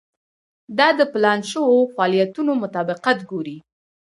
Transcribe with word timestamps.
دا 0.77 0.87
د 0.99 1.01
پلان 1.13 1.39
شوو 1.51 1.79
فعالیتونو 1.93 2.51
مطابقت 2.63 3.17
ګوري. 3.31 3.57